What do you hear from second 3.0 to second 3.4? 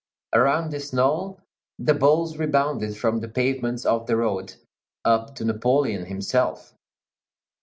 the